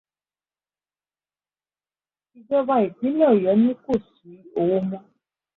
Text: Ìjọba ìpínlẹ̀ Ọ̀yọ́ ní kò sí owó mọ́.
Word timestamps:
Ìjọba 2.37 2.75
ìpínlẹ̀ 2.85 3.27
Ọ̀yọ́ 3.33 3.53
ní 3.63 3.71
kò 3.83 3.93
sí 4.07 4.31
owó 4.59 4.77
mọ́. 4.89 5.01